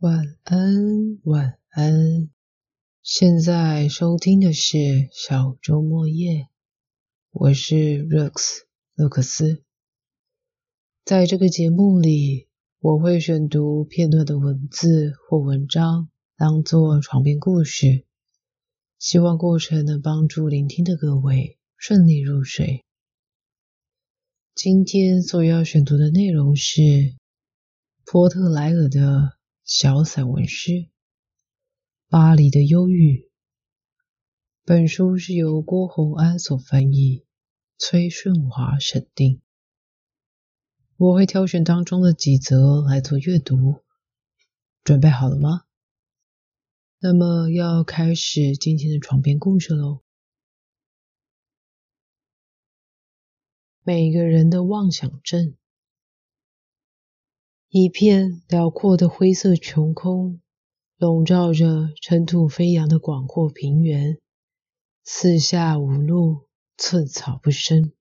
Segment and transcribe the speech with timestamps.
[0.00, 2.30] 晚安，晚安。
[3.02, 6.46] 现在收听的是小周末夜，
[7.32, 7.74] 我是
[8.06, 8.60] Rex
[8.94, 9.64] 洛克斯。
[11.04, 12.46] 在这个节目里，
[12.78, 18.04] 我会选读片段的文字或文章，当做床边故事，
[19.00, 22.84] 希望过程能帮助聆听的各位顺利入睡。
[24.54, 27.16] 今天所要选读的内容是
[28.04, 29.37] 波特莱尔的。
[29.68, 30.72] 小散文诗
[32.08, 33.18] 《巴黎的忧郁》。
[34.64, 37.26] 本书是由郭洪安所翻译，
[37.76, 39.42] 崔顺华审定。
[40.96, 43.84] 我会挑选当中的几则来做阅读。
[44.84, 45.66] 准备好了吗？
[46.98, 50.02] 那么要开始今天的床边故事喽。
[53.82, 55.54] 每个人的妄想症。
[57.70, 60.40] 一片辽阔的灰色穹空，
[60.96, 64.18] 笼罩着尘土飞扬的广阔平原，
[65.04, 66.46] 四下无路，
[66.78, 67.92] 寸草不生。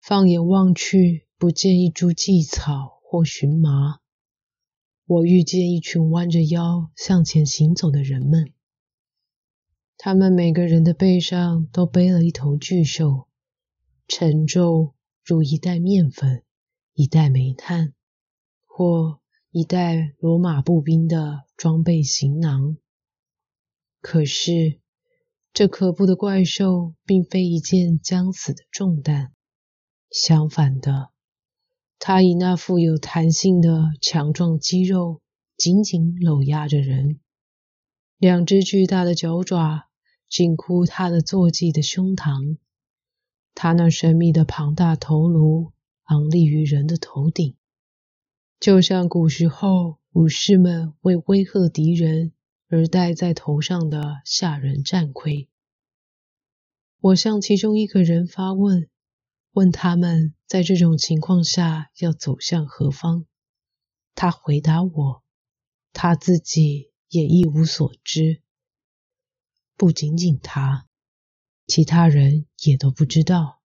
[0.00, 3.98] 放眼望去，不见一株荠草或荨麻。
[5.06, 8.52] 我遇见一群弯着腰向前行走的人们，
[9.96, 13.26] 他们每个人的背上都背了一头巨兽，
[14.06, 14.94] 沉重
[15.24, 16.44] 如一袋面粉，
[16.94, 17.94] 一袋煤炭。
[18.78, 19.18] 或
[19.50, 22.76] 一袋罗马步兵的装备行囊。
[24.00, 24.78] 可是，
[25.52, 29.32] 这可怖的怪兽并非一件将死的重担，
[30.12, 31.10] 相反的，
[31.98, 35.22] 它以那富有弹性的强壮肌肉
[35.56, 37.18] 紧紧搂压着人，
[38.16, 39.88] 两只巨大的脚爪
[40.28, 42.58] 紧箍它的坐骑的胸膛，
[43.56, 45.72] 它那神秘的庞大头颅
[46.04, 47.56] 昂立于人的头顶。
[48.60, 52.32] 就像古时候武士们为威吓敌人
[52.66, 55.48] 而戴在头上的吓人战盔。
[57.00, 58.90] 我向其中一个人发问，
[59.52, 63.26] 问他们在这种情况下要走向何方。
[64.16, 65.22] 他回答我，
[65.92, 68.42] 他自己也一无所知。
[69.76, 70.88] 不仅仅他，
[71.68, 73.60] 其他人也都不知道。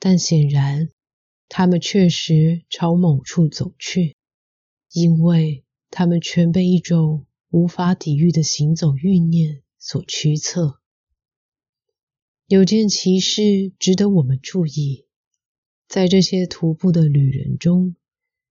[0.00, 0.90] 但显然。
[1.52, 4.16] 他们确实朝某处走去，
[4.92, 10.80] 因为他们全被一种无法抵御的行走欲念所驱策。
[12.46, 15.06] 有件奇事值得我们注意：
[15.88, 17.96] 在这些徒步的旅人中，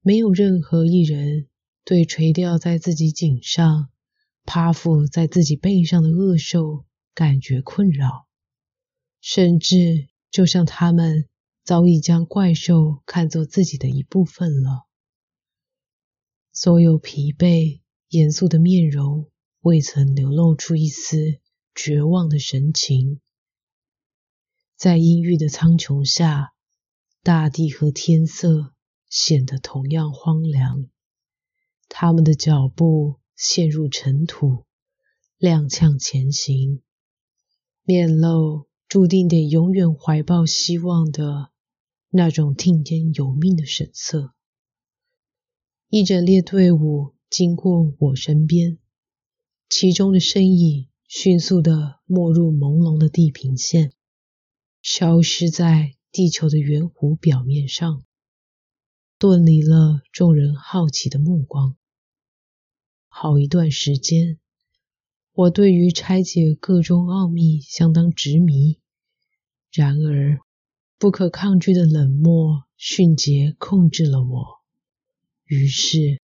[0.00, 1.48] 没有任何一人
[1.84, 3.88] 对垂吊在自己颈上、
[4.44, 8.28] 趴伏在自己背上的恶兽感觉困扰，
[9.20, 11.28] 甚至就像他们。
[11.64, 14.86] 早已将怪兽看作自己的一部分了。
[16.52, 17.80] 所有疲惫、
[18.10, 19.30] 严肃的面容
[19.60, 21.40] 未曾流露出一丝
[21.74, 23.20] 绝望的神情。
[24.76, 26.52] 在阴郁的苍穹下，
[27.22, 28.74] 大地和天色
[29.08, 30.90] 显得同样荒凉。
[31.88, 34.66] 他们的脚步陷入尘土，
[35.38, 36.82] 踉跄前行，
[37.84, 41.53] 面露注定得永远怀抱希望的。
[42.16, 44.34] 那种听天由命的神色。
[45.88, 48.78] 一整列队伍经过我身边，
[49.68, 53.92] 其中的身影迅速地没入朦胧的地平线，
[54.80, 58.04] 消失在地球的圆弧表面上，
[59.18, 61.74] 遁离了众人好奇的目光。
[63.08, 64.38] 好一段时间，
[65.32, 68.78] 我对于拆解各中奥秘相当执迷。
[69.72, 70.43] 然而。
[71.04, 74.62] 不可抗拒的冷漠、迅捷控制了我，
[75.44, 76.18] 于是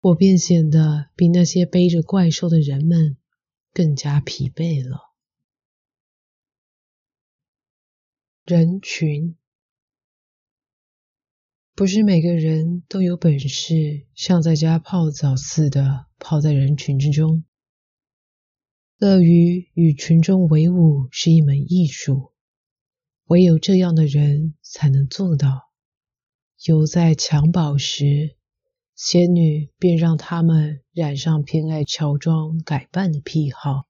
[0.00, 3.18] 我便显得比那些背着怪兽的人们
[3.74, 5.12] 更加疲惫了。
[8.46, 9.36] 人群
[11.74, 17.44] 不是每个人都有本事像在家泡澡似的泡在人群之中。
[18.96, 22.31] 乐于与群众为伍是一门艺术。
[23.32, 25.70] 唯有这样的人才能做到。
[26.66, 28.36] 犹在襁褓时，
[28.94, 33.86] 仙女便让他们染上偏爱乔装改扮的癖好，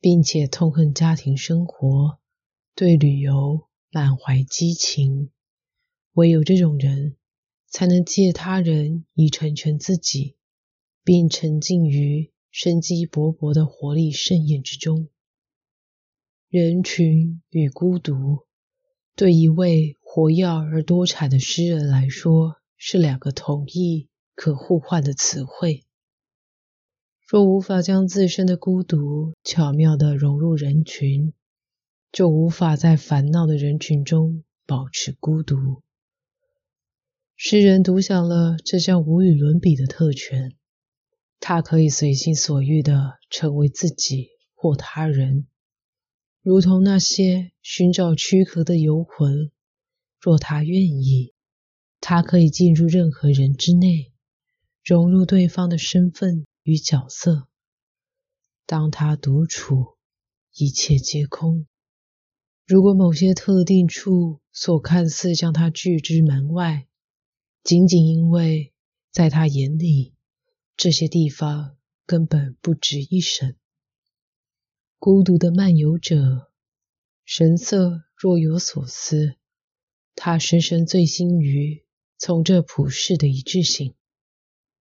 [0.00, 2.18] 并且痛恨家庭生活，
[2.74, 5.28] 对旅游满怀激情。
[6.14, 7.16] 唯有这种人，
[7.68, 10.36] 才能借他人以成全自己，
[11.04, 15.10] 并沉浸于生机勃勃的活力盛宴之中。
[16.50, 18.44] 人群与孤独，
[19.14, 25.84] 对一位活跃而多产的诗人来说，是两个同义可互换的词汇。
[27.24, 31.32] 若无法将自身的孤独巧妙地融入人群，
[32.10, 35.84] 就无法在烦恼的人群中保持孤独。
[37.36, 40.56] 诗人独享了这项无与伦比的特权，
[41.38, 45.46] 他可以随心所欲地成为自己或他人，
[46.42, 49.50] 如同那些寻找躯壳的游魂。
[50.18, 51.32] 若他愿意，
[52.00, 54.12] 他可以进入任何人之内，
[54.82, 57.46] 融入对方的身份与角色。
[58.66, 59.96] 当他独处，
[60.54, 61.66] 一切皆空。
[62.66, 66.86] 如果某些特定处所看似将他拒之门外，
[67.62, 68.72] 仅仅因为
[69.10, 70.14] 在他眼里，
[70.76, 71.76] 这些地方
[72.06, 73.56] 根本不值一审。
[75.02, 76.50] 孤独的漫游者，
[77.24, 79.36] 神色若有所思。
[80.14, 81.82] 他深深醉心于
[82.18, 83.94] 从这普世的一致性，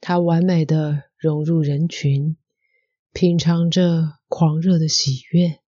[0.00, 2.36] 他完美的融入人群，
[3.12, 5.60] 品尝着狂热的喜悦。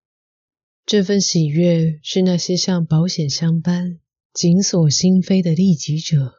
[0.84, 4.00] 这份喜悦是那些像保险箱般
[4.32, 6.34] 紧锁心扉的利己者，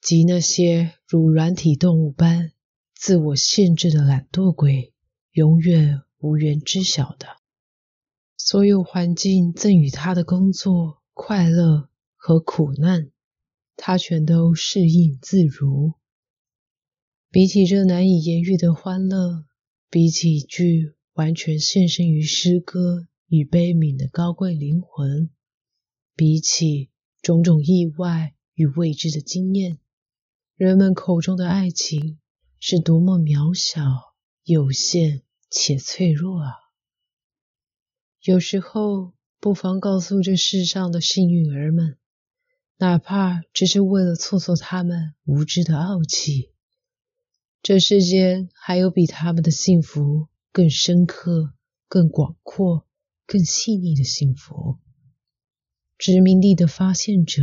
[0.00, 2.52] 及那些如软体动物般
[2.94, 4.94] 自我限制的懒惰鬼，
[5.32, 7.26] 永远无缘知晓的。
[8.38, 11.90] 所有环境赠予他的工作、快乐。
[12.24, 13.10] 和苦难，
[13.74, 15.94] 他全都适应自如。
[17.32, 19.44] 比起这难以言喻的欢乐，
[19.90, 25.30] 比起一具完全献身于诗歌与悲悯的高贵灵魂，
[26.14, 26.90] 比起
[27.22, 29.80] 种种意外与未知的经验，
[30.54, 32.20] 人们口中的爱情
[32.60, 34.14] 是多么渺小、
[34.44, 35.22] 有限
[35.52, 36.54] 且脆弱啊！
[38.22, 41.98] 有时候，不妨告诉这世上的幸运儿们。
[42.78, 46.50] 哪怕只是为了挫挫他们无知的傲气，
[47.62, 51.52] 这世间还有比他们的幸福更深刻、
[51.86, 52.86] 更广阔、
[53.26, 54.78] 更细腻的幸福。
[55.98, 57.42] 殖民地的发现者、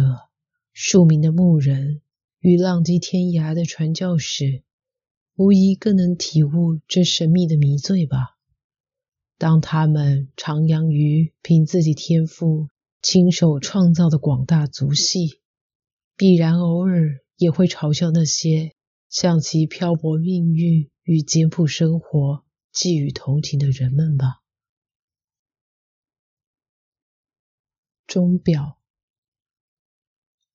[0.74, 2.02] 庶民的牧人
[2.40, 4.64] 与浪迹天涯的传教士，
[5.40, 8.38] 无疑更能体悟这神秘的迷醉吧。
[9.38, 12.68] 当他们徜徉于凭自己天赋。
[13.02, 15.40] 亲手创造的广大族系，
[16.18, 18.76] 必然偶尔也会嘲笑那些
[19.08, 22.44] 向其漂泊命运与简朴生活
[22.74, 24.42] 寄予同情的人们吧。
[28.06, 28.78] 钟表，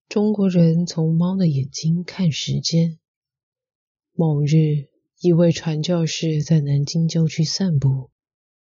[0.07, 2.99] 中国人从猫的眼睛看时间。
[4.17, 4.87] 某日，
[5.19, 8.11] 一位传教士在南京郊区散步，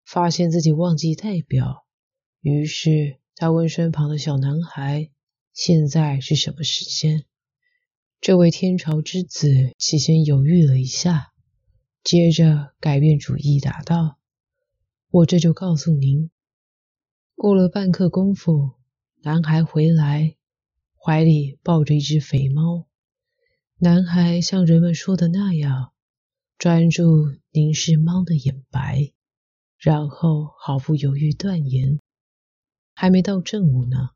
[0.05, 1.85] 发现自己忘记带表，
[2.41, 3.19] 于是。
[3.35, 5.11] 他问身旁的小男孩
[5.53, 7.25] ：“现在是什么时间？”
[8.21, 11.33] 这位天朝之子起先犹豫了一下，
[12.05, 14.19] 接着改变主意，答道
[15.11, 16.31] ：“我这就告诉您。”
[17.35, 18.73] 过了半刻功夫，
[19.23, 20.37] 男孩回来，
[20.95, 22.87] 怀里抱着一只肥猫。
[23.85, 25.93] 男孩像人们说的那样，
[26.57, 29.13] 专注凝视猫的眼白，
[29.77, 31.99] 然后毫不犹豫断言。
[32.95, 34.11] 还没到正午呢。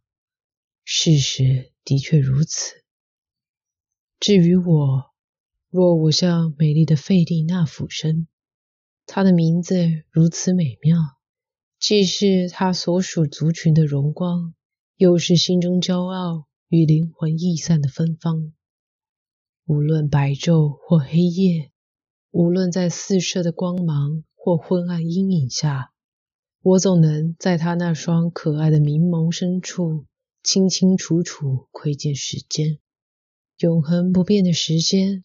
[0.85, 2.85] 事实的确如此。
[4.21, 5.11] 至于我，
[5.69, 8.29] 若我像美丽的费蒂娜俯身，
[9.05, 10.97] 她的名字如此美妙，
[11.81, 14.55] 既是她所属族群的荣光，
[14.95, 18.53] 又是心中骄傲与灵魂逸散的芬芳。
[19.67, 21.73] 无论白昼或黑夜，
[22.31, 25.91] 无论在四射的光芒或昏暗阴影下。
[26.63, 30.07] 我总能在他那双可爱的明眸深处，
[30.45, 32.79] 清清楚楚窥见时间，
[33.59, 35.25] 永恒不变的时间，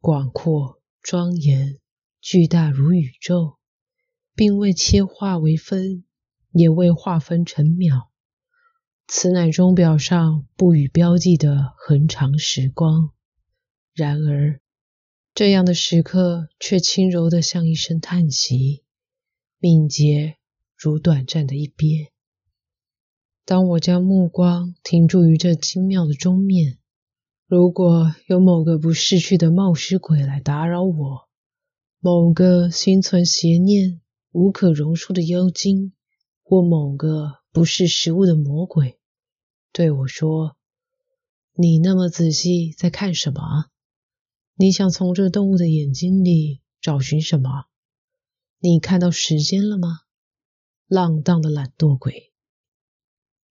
[0.00, 1.80] 广阔庄严，
[2.20, 3.56] 巨大如宇宙，
[4.36, 6.04] 并未切化为分，
[6.52, 8.12] 也未划分成秒。
[9.08, 13.12] 此乃钟表上不予标记的恒长时光。
[13.94, 14.60] 然而，
[15.34, 18.82] 这样的时刻却轻柔的像一声叹息，
[19.58, 20.36] 敏捷。
[20.84, 22.08] 如短暂的一瞥。
[23.44, 26.78] 当我将目光停驻于这精妙的钟面，
[27.46, 31.28] 如果有某个不逝去的冒失鬼来打扰我，
[32.00, 34.00] 某个心存邪念、
[34.32, 35.92] 无可容恕的妖精，
[36.42, 38.98] 或某个不是食物的魔鬼，
[39.72, 40.56] 对我说
[41.54, 43.66] ：“你那么仔细在看什么？
[44.62, 47.64] 你想从这动物的眼睛里找寻什么？
[48.60, 50.02] 你看到时间了吗？”
[50.86, 52.32] 浪荡的懒惰鬼，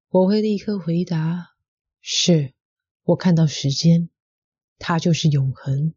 [0.08, 1.50] 我会立刻回答：
[2.00, 2.54] 是，
[3.04, 4.08] 我看到时间，
[4.80, 5.94] 它就是永恒，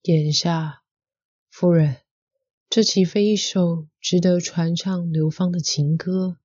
[0.00, 0.82] 眼下，
[1.50, 1.98] 夫人，
[2.70, 6.38] 这岂非一首值得传唱流芳的情歌？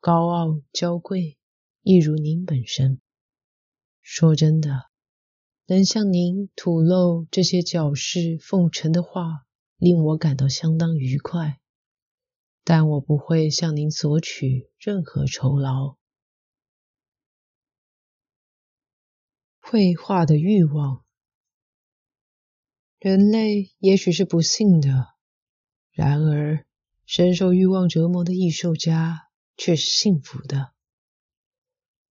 [0.00, 1.38] 高傲娇贵，
[1.80, 3.00] 一如您本身。
[4.02, 4.90] 说真的，
[5.66, 11.60] 能向您吐露这些矫饰奉承的话，令我感到相当愉快。
[12.64, 15.96] 但我不会向您索取任何酬劳。
[19.58, 21.04] 绘画的欲望，
[22.98, 25.08] 人类也许是不幸的，
[25.90, 26.66] 然而
[27.06, 30.72] 深受欲望折磨的艺术家却是幸福的。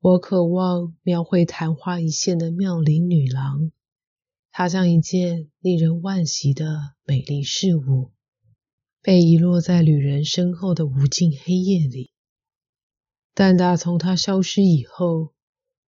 [0.00, 3.72] 我渴望描绘昙花一现的妙龄女郎，
[4.52, 8.12] 她像一件令人惋惜的美丽事物。
[9.00, 12.10] 被遗落在旅人身后的无尽黑夜里，
[13.34, 15.32] 但打从她消失以后，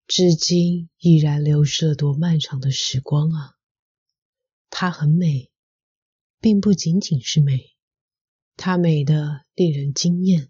[0.06, 3.54] 至今依然流逝了多漫长的时光啊！
[4.70, 5.50] 她很美，
[6.40, 7.72] 并不仅仅是美，
[8.56, 10.48] 她美得令人惊艳。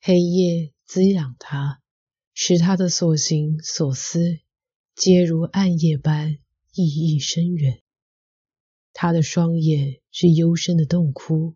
[0.00, 1.82] 黑夜滋养她，
[2.34, 4.38] 使他的所行所思
[4.94, 6.38] 皆如暗夜般
[6.72, 7.80] 熠熠深远。
[8.92, 11.54] 他的双眼是幽深的洞窟。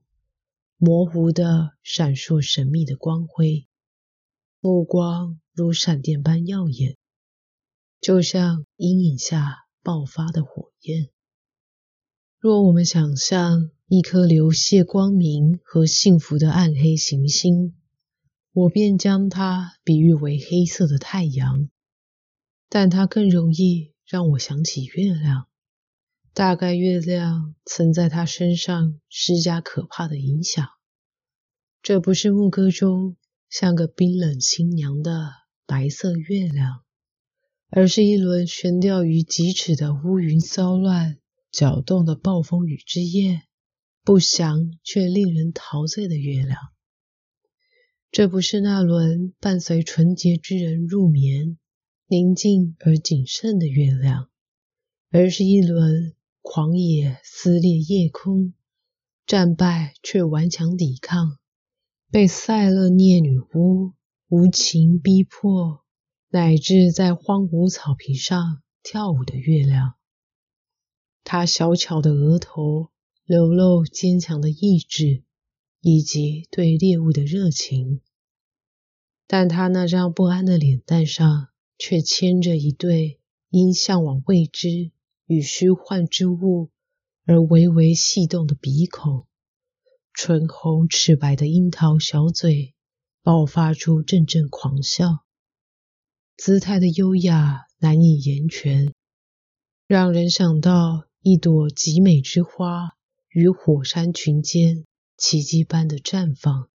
[0.81, 3.67] 模糊的闪烁，神秘的光辉，
[4.61, 6.97] 目光如闪电般耀眼，
[8.01, 11.11] 就像阴影下爆发的火焰。
[12.39, 17.75] 若我们想象一颗流泻光明和幸福的暗黑行星，
[18.59, 21.71] 我便将它比喻为黑色的太阳，
[22.69, 25.47] 但它更容易让我想起月亮。
[26.35, 30.67] 大概月亮曾在他身上施加可怕的影响。
[31.83, 33.17] 这不是牧歌中
[33.49, 35.31] 像个冰冷新娘的
[35.65, 36.83] 白色月亮，
[37.69, 41.19] 而是一轮悬吊于几尺的乌云骚乱、
[41.53, 43.43] 搅动的暴风雨之夜，
[44.03, 46.59] 不祥却令人陶醉的月亮。
[48.19, 51.57] 这不是那轮伴随纯洁之人入眠、
[52.09, 54.29] 宁静而谨慎的月亮，
[55.13, 56.17] 而是一轮。
[56.43, 58.55] 狂野撕裂夜空，
[59.25, 61.39] 战败却顽强抵抗，
[62.11, 63.93] 被塞勒涅女巫
[64.29, 65.85] 无情逼迫，
[66.29, 69.95] 乃至在荒芜草坪上跳舞的月亮。
[71.23, 72.91] 她小巧的额头
[73.25, 75.23] 流露坚强的意志
[75.81, 78.01] 以及对猎物的热情，
[79.29, 83.21] 但他那张不安的脸蛋上却牵着一对
[83.51, 84.91] 因向往未知。
[85.31, 86.71] 与虚幻之物
[87.27, 89.27] 而微微细动的鼻孔，
[90.15, 92.73] 唇红齿白的樱桃小嘴
[93.23, 95.27] 爆发出阵阵狂笑，
[96.35, 98.95] 姿态的优雅难以言全，
[99.87, 102.97] 让人想到一朵极美之花
[103.29, 104.87] 于火山群间
[105.19, 106.71] 奇迹般的绽放。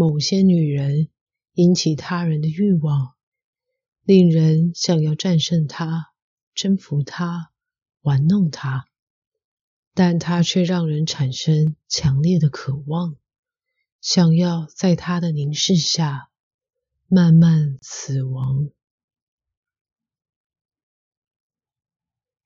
[0.00, 1.10] 某些女人
[1.52, 3.16] 引起他人的欲望，
[4.02, 6.06] 令人想要战胜她。
[6.54, 7.52] 征服他，
[8.00, 8.88] 玩弄他，
[9.92, 13.16] 但他却让人产生强烈的渴望，
[14.00, 16.30] 想要在他的凝视下
[17.06, 18.70] 慢慢死亡。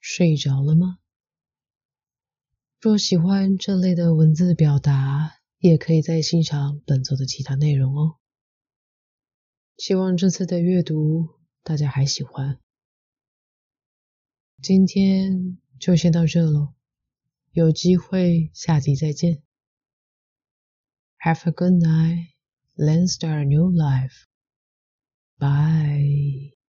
[0.00, 0.98] 睡着了吗？
[2.80, 8.16] 若喜欢这类的文字表达，也可以再欣赏本作的其他内容哦。
[9.78, 11.30] 希望这次的阅读
[11.62, 12.60] 大家还喜欢。
[14.60, 16.74] 今天就先到这喽，
[17.52, 19.42] 有机会下集再见。
[21.24, 22.34] Have a good night,
[22.76, 24.26] let's start a new life.
[25.38, 26.63] Bye.